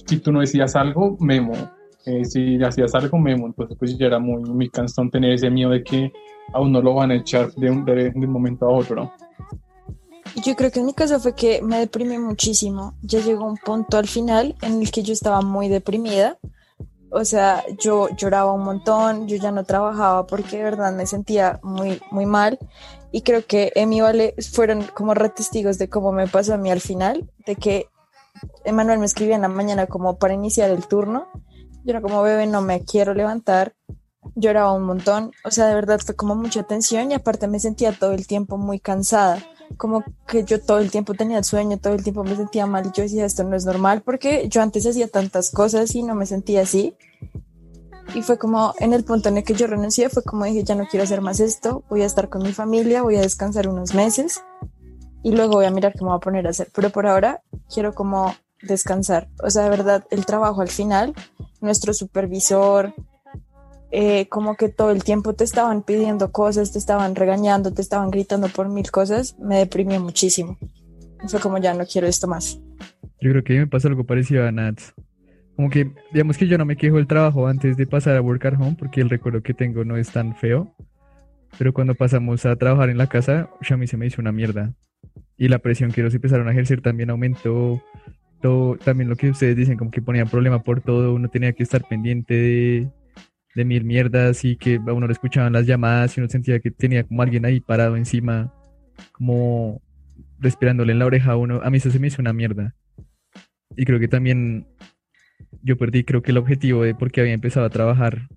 [0.08, 1.54] si tú no decías algo, memo.
[2.06, 3.48] Eh, si hacías algo, memo.
[3.48, 6.12] Entonces, pues ya era muy, muy cansón tener ese miedo de que
[6.54, 9.12] a uno lo van a echar de un, de, de un momento a otro.
[10.44, 12.96] Yo creo que en mi caso fue que me deprimí muchísimo.
[13.02, 16.38] Ya llegó un punto al final en el que yo estaba muy deprimida.
[17.12, 21.60] O sea, yo lloraba un montón, yo ya no trabajaba porque de verdad me sentía
[21.62, 22.58] muy, muy mal.
[23.12, 26.80] Y creo que Emi Vale fueron como retestigos de cómo me pasó a mí al
[26.80, 27.88] final, de que
[28.64, 31.28] Emanuel me escribía en la mañana como para iniciar el turno.
[31.84, 33.74] Yo era como, bebé, no me quiero levantar.
[34.36, 35.32] Lloraba un montón.
[35.44, 38.58] O sea, de verdad fue como mucha tensión y aparte me sentía todo el tiempo
[38.58, 39.44] muy cansada
[39.78, 43.04] como que yo todo el tiempo tenía sueño, todo el tiempo me sentía mal yo
[43.04, 46.62] decía esto no es normal porque yo antes hacía tantas cosas y no me sentía
[46.62, 46.96] así.
[48.14, 50.76] Y fue como en el punto en el que yo renuncié, fue como dije, ya
[50.76, 53.94] no quiero hacer más esto, voy a estar con mi familia, voy a descansar unos
[53.94, 54.44] meses
[55.24, 56.70] y luego voy a mirar qué me voy a poner a hacer.
[56.74, 57.42] Pero por ahora
[57.74, 59.30] quiero como descansar.
[59.44, 61.14] O sea, de verdad, el trabajo al final,
[61.62, 62.94] nuestro supervisor,
[63.92, 68.10] eh, como que todo el tiempo te estaban pidiendo cosas, te estaban regañando, te estaban
[68.10, 70.58] gritando por mil cosas, me deprimió muchísimo.
[71.28, 72.60] Fue como ya no quiero esto más.
[73.20, 74.94] Yo creo que me pasa algo parecido a Nats.
[75.56, 78.46] Como que, digamos que yo no me quejo del trabajo antes de pasar a work
[78.46, 80.74] at home porque el recuerdo que tengo no es tan feo.
[81.58, 84.32] Pero cuando pasamos a trabajar en la casa, ush, a mí se me hizo una
[84.32, 84.74] mierda.
[85.38, 87.84] Y la presión que ellos empezaron a ejercer también aumentó.
[88.42, 91.88] También lo que ustedes dicen, como que ponían problema por todo, uno tenía que estar
[91.88, 92.90] pendiente de,
[93.56, 96.72] de mil mierdas y que a uno le escuchaban las llamadas y uno sentía que
[96.72, 98.54] tenía como alguien ahí parado encima,
[99.12, 99.82] como
[100.40, 101.62] respirándole en la oreja a uno.
[101.64, 102.76] A mí eso se me hizo una mierda.
[103.78, 104.68] Y creo que también
[105.62, 108.28] yo perdí, creo que el objetivo de por qué había empezado a trabajar.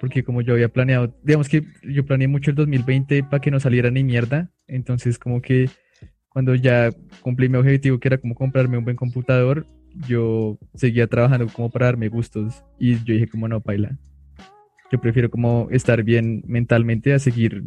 [0.00, 3.58] Porque como yo había planeado, digamos que yo planeé mucho el 2020 para que no
[3.58, 4.50] saliera ni mierda.
[4.66, 5.70] Entonces como que
[6.28, 6.90] cuando ya
[7.22, 9.66] cumplí mi objetivo, que era como comprarme un buen computador,
[10.06, 12.62] yo seguía trabajando como para darme gustos.
[12.78, 13.96] Y yo dije como no, paila.
[14.90, 17.64] Yo prefiero como estar bien mentalmente a seguir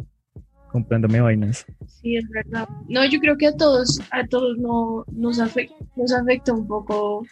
[0.72, 1.66] comprándome vainas.
[1.86, 2.68] Sí, es verdad.
[2.88, 7.24] No, yo creo que a todos, a todos no, nos, afecta, nos afecta un poco.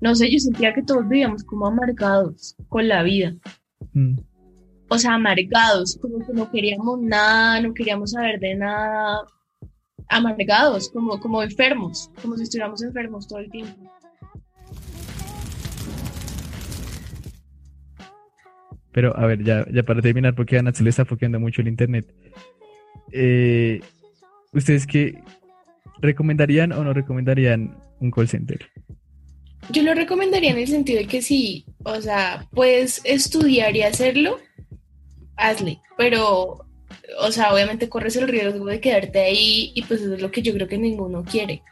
[0.00, 3.34] No sé, yo sentía que todos vivíamos como amargados con la vida.
[3.92, 4.16] Mm.
[4.88, 9.20] O sea, amargados, como que no queríamos nada, no queríamos saber de nada.
[10.10, 13.90] Amargados, como, como enfermos, como si estuviéramos enfermos todo el tiempo.
[18.92, 21.62] Pero a ver, ya, ya para terminar, porque a Nat se le está foqueando mucho
[21.62, 22.12] el internet.
[23.12, 23.80] Eh,
[24.52, 25.22] ¿Ustedes qué,
[26.00, 28.68] ¿recomendarían o no recomendarían un call center?
[29.70, 34.38] Yo lo recomendaría en el sentido de que si, o sea, puedes estudiar y hacerlo,
[35.36, 36.66] hazle, pero,
[37.18, 40.42] o sea, obviamente corres el riesgo de quedarte ahí y pues eso es lo que
[40.42, 41.62] yo creo que ninguno quiere.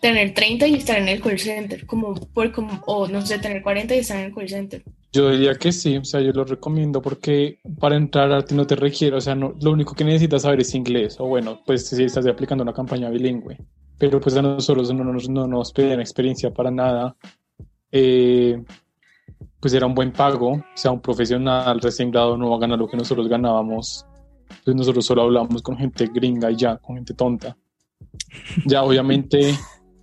[0.00, 3.62] Tener 30 y estar en el call center, como, por, como, o no sé, tener
[3.62, 4.82] 40 y estar en el call center.
[5.12, 8.66] Yo diría que sí, o sea, yo lo recomiendo porque para entrar a arte no
[8.66, 11.88] te requiere, o sea, no, lo único que necesitas saber es inglés, o bueno, pues
[11.88, 13.58] si estás aplicando una campaña bilingüe,
[13.98, 17.16] pero pues a nosotros no nos, no nos pedían experiencia para nada,
[17.90, 18.62] eh,
[19.60, 22.78] pues era un buen pago, o sea, un profesional recién graduado no va a ganar
[22.78, 24.06] lo que nosotros ganábamos,
[24.64, 27.56] pues nosotros solo hablábamos con gente gringa y ya, con gente tonta.
[28.66, 29.54] Ya obviamente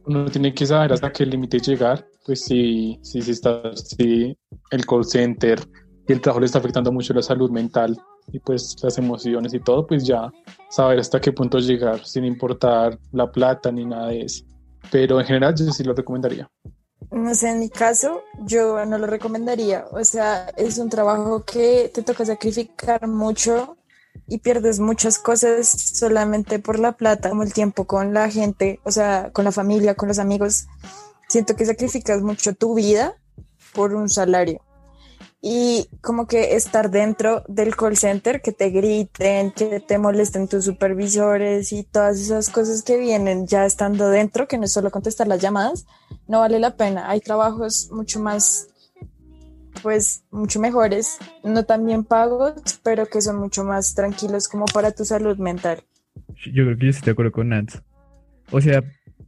[0.06, 4.38] uno tiene que saber hasta qué límite llegar, pues si, si, si, está, si
[4.72, 5.60] el call center
[6.08, 7.98] y el trabajo le está afectando mucho la salud mental
[8.32, 10.32] y pues las emociones y todo, pues ya
[10.70, 14.46] saber hasta qué punto llegar sin importar la plata ni nada de eso.
[14.92, 16.50] Pero en general yo sí lo recomendaría.
[17.12, 19.86] No sé, en mi caso, yo no lo recomendaría.
[19.92, 23.78] O sea, es un trabajo que te toca sacrificar mucho
[24.28, 28.92] y pierdes muchas cosas solamente por la plata, como el tiempo con la gente, o
[28.92, 30.68] sea, con la familia, con los amigos.
[31.30, 33.16] Siento que sacrificas mucho tu vida
[33.74, 34.62] por un salario.
[35.42, 40.66] Y como que estar dentro del call center, que te griten, que te molesten tus
[40.66, 45.28] supervisores y todas esas cosas que vienen ya estando dentro, que no es solo contestar
[45.28, 45.86] las llamadas,
[46.28, 47.10] no vale la pena.
[47.10, 48.70] Hay trabajos mucho más
[49.82, 54.92] pues mucho mejores, no tan bien pagos, pero que son mucho más tranquilos como para
[54.92, 55.84] tu salud mental.
[56.52, 57.80] Yo creo que yo estoy de acuerdo con Nance.
[58.52, 58.84] O sea,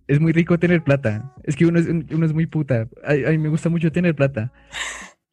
[0.07, 1.33] es muy rico tener plata.
[1.43, 2.87] Es que uno es, uno es muy puta.
[3.03, 4.51] A, a mí me gusta mucho tener plata.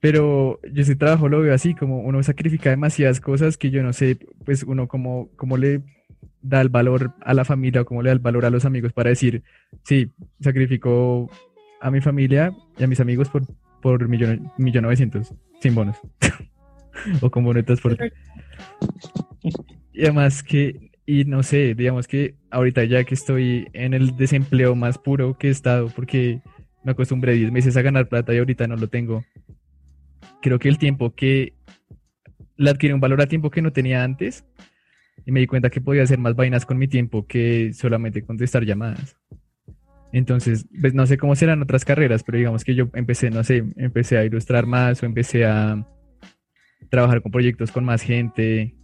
[0.07, 3.93] Pero yo ese trabajo lo veo así, como uno sacrifica demasiadas cosas que yo no
[3.93, 5.83] sé, pues uno como, como le
[6.43, 8.93] da el valor a la familia o cómo le da el valor a los amigos
[8.93, 9.43] para decir,
[9.83, 11.29] sí, sacrifico
[11.81, 13.43] a mi familia y a mis amigos por,
[13.83, 15.97] por millón, millón novecientos, sin bonos.
[17.21, 18.13] o con bono de transporte.
[19.93, 24.77] Y además que, y no sé, digamos que ahorita ya que estoy en el desempleo
[24.77, 26.43] más puro que he estado, porque
[26.85, 29.25] me acostumbré 10 meses a ganar plata y ahorita no lo tengo.
[30.43, 31.55] Creo que el tiempo que
[32.57, 34.45] le adquirí un valor a tiempo que no tenía antes
[35.25, 38.65] y me di cuenta que podía hacer más vainas con mi tiempo que solamente contestar
[38.65, 39.17] llamadas.
[40.13, 43.65] Entonces, pues no sé cómo serán otras carreras, pero digamos que yo empecé, no sé,
[43.77, 45.87] empecé a ilustrar más o empecé a
[46.91, 48.75] trabajar con proyectos con más gente.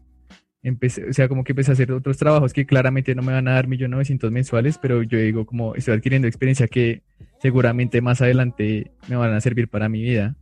[0.62, 3.48] Empecé, o sea, como que empecé a hacer otros trabajos que claramente no me van
[3.48, 7.02] a dar 1.900.000 mensuales, pero yo digo como estoy adquiriendo experiencia que
[7.40, 10.36] seguramente más adelante me van a servir para mi vida.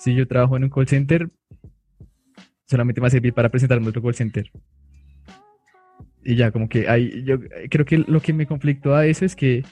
[0.00, 1.28] Si yo trabajo en un call center,
[2.64, 4.50] solamente me va a servir para presentarme otro call center.
[6.24, 9.36] Y ya, como que hay, yo creo que lo que me conflictó a eso es
[9.36, 9.62] que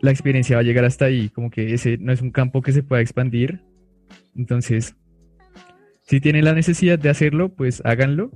[0.00, 2.72] la experiencia va a llegar hasta ahí, como que ese no es un campo que
[2.72, 3.60] se pueda expandir.
[4.34, 4.96] Entonces,
[6.02, 8.30] si tienen la necesidad de hacerlo, pues háganlo.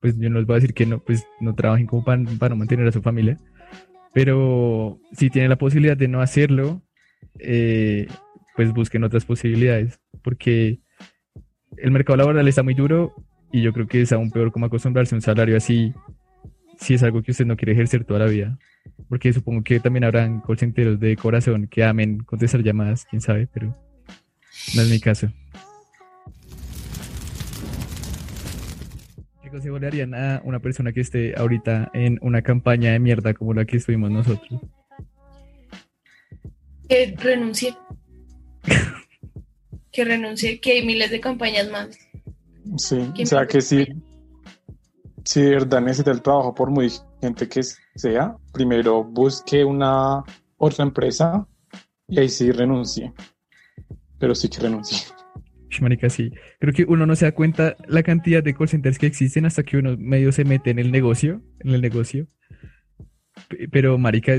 [0.00, 2.50] Pues yo no les voy a decir que no, pues no trabajen como para, para
[2.50, 3.38] no mantener a su familia.
[4.12, 6.82] Pero si tienen la posibilidad de no hacerlo,
[7.38, 8.08] eh,
[8.54, 10.00] pues busquen otras posibilidades.
[10.22, 10.80] Porque
[11.76, 13.14] el mercado laboral está muy duro
[13.52, 15.92] y yo creo que es aún peor como acostumbrarse a un salario así
[16.78, 18.58] si es algo que usted no quiere ejercer toda la vida.
[19.08, 23.76] Porque supongo que también habrán call de corazón que amen contestar llamadas, quién sabe, pero
[24.74, 25.28] no es mi caso.
[29.42, 33.34] ¿Qué consejo le harían a una persona que esté ahorita en una campaña de mierda
[33.34, 34.60] como la que estuvimos nosotros?
[36.88, 37.74] Que renuncie.
[39.94, 41.96] Que renuncie, que hay miles de campañas más.
[42.76, 43.86] Sí, o sea que sí,
[45.24, 47.62] si de verdad necesita el trabajo, por muy gente que
[47.94, 50.22] sea, primero busque una
[50.58, 51.46] otra empresa
[52.08, 53.12] y ahí sí renuncie.
[54.18, 54.98] Pero sí que renuncie.
[55.80, 56.30] Marica, sí.
[56.60, 59.64] Creo que uno no se da cuenta la cantidad de call centers que existen hasta
[59.64, 62.28] que uno medio se mete en el negocio, en el negocio.
[63.72, 64.34] Pero, marica,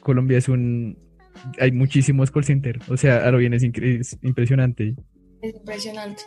[0.00, 0.98] Colombia es un...
[1.58, 2.88] Hay muchísimos call centers.
[2.88, 4.94] O sea, a lo bien es, es impresionante.
[5.40, 6.22] Es impresionante.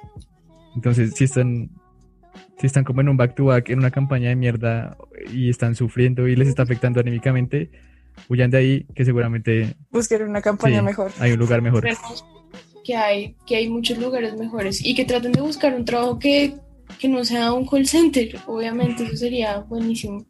[0.75, 1.69] Entonces, si están
[2.60, 4.97] si están como en un back to back, en una campaña de mierda
[5.31, 7.69] y están sufriendo y les está afectando anímicamente,
[8.29, 9.75] huyan de ahí que seguramente...
[9.91, 11.12] Busquen una campaña sí, mejor.
[11.19, 11.85] Hay un lugar mejor.
[12.83, 16.56] Que hay, que hay muchos lugares mejores y que traten de buscar un trabajo que,
[16.99, 20.25] que no sea un call center, obviamente, eso sería buenísimo.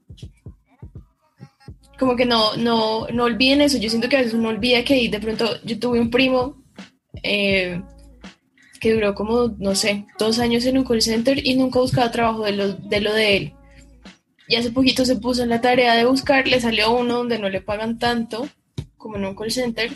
[1.97, 5.09] Como que no, no, no olviden eso, yo siento que a veces uno olvida que
[5.09, 6.61] de pronto yo tuve un primo
[7.23, 7.81] eh,
[8.79, 12.43] que duró como, no sé, dos años en un call center y nunca buscaba trabajo
[12.43, 13.53] de lo de, lo de él.
[14.47, 17.49] y hace poquito se puso en la tarea de buscar, le salió uno donde no
[17.49, 18.47] le pagan tanto
[18.97, 19.91] como en un call center,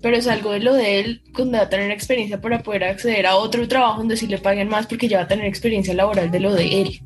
[0.00, 3.26] pero es algo de lo de él, donde va a tener experiencia para poder acceder
[3.26, 6.30] a otro trabajo donde sí le paguen más porque ya va a tener experiencia laboral
[6.30, 7.00] de lo de él.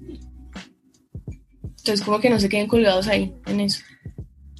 [1.80, 3.82] Entonces como que no se queden colgados ahí en eso.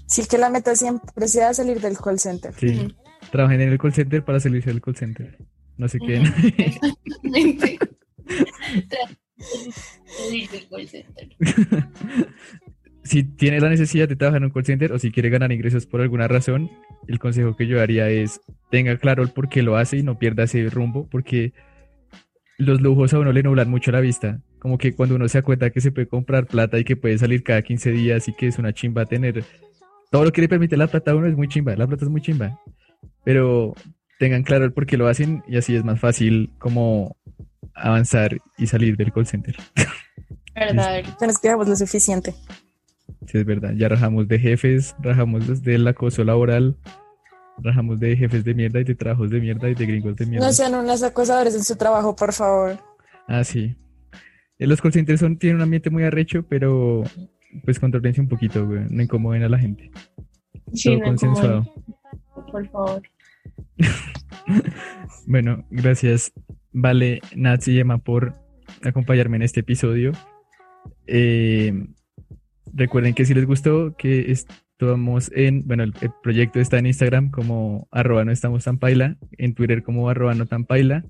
[0.07, 2.53] Sí, que la meta siempre sea salir del call center.
[2.59, 2.79] Sí.
[2.79, 2.95] Ujú.
[3.31, 5.39] Trabajen en el call center para salirse del call center.
[5.77, 6.25] No se queden.
[6.59, 7.79] Exactamente.
[10.07, 11.29] Salir del call center.
[13.05, 15.87] si tiene la necesidad de trabajar en un call center o si quiere ganar ingresos
[15.87, 16.71] por alguna razón,
[17.07, 18.41] el consejo que yo daría es
[18.71, 21.53] tenga claro el por qué lo hace y no pierda ese rumbo, porque
[22.59, 24.41] los lujos a uno le nublan mucho la vista.
[24.61, 27.19] Como que cuando uno se da cuenta que se puede comprar plata y que puede
[27.19, 29.45] salir cada 15 días y que es una chimba tener
[30.11, 32.11] todo lo que le permite la plata a uno es muy chimba, la plata es
[32.11, 32.61] muy chimba.
[33.25, 33.75] Pero
[34.19, 37.17] tengan claro el por qué lo hacen y así es más fácil como
[37.75, 39.57] avanzar y salir del call center.
[40.55, 41.03] ¿Verdad?
[41.21, 42.35] Ya nos quedamos lo suficiente.
[43.27, 43.73] Sí, es verdad.
[43.77, 46.77] Ya rajamos de jefes, rajamos desde el acoso laboral,
[47.59, 50.47] rajamos de jefes de mierda y de trabajos de mierda y de gringos de mierda.
[50.47, 52.79] No sean unos acosadores en su trabajo, por favor.
[53.29, 53.77] Ah, sí.
[54.61, 57.03] Eh, Los call centers son, tienen un ambiente muy arrecho, pero
[57.65, 58.85] pues controlense un poquito, güey.
[58.91, 59.91] No incomoden a la gente.
[60.75, 61.75] Sí, Todo no, consensuado.
[62.53, 63.03] Por favor.
[65.27, 66.33] Bueno, gracias,
[66.73, 68.35] Vale, Nats y Emma, por
[68.83, 70.11] acompañarme en este episodio.
[71.07, 71.87] Eh,
[72.73, 77.31] recuerden que si les gustó, que estamos en, bueno, el, el proyecto está en Instagram
[77.31, 81.05] como arroba no estamos tan paila, en Twitter como arroba no tan paila,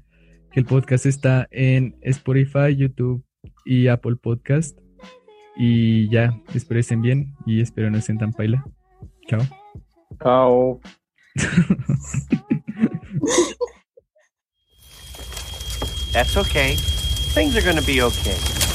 [0.53, 3.25] que el podcast está en Spotify, YouTube
[3.65, 4.79] y Apple Podcast.
[5.57, 8.65] Y ya, espero estén bien y espero no estén tan paila.
[9.29, 9.41] Chao.
[10.23, 10.81] Chao.
[16.13, 16.77] That's okay.
[17.35, 18.70] Things are gonna be okay.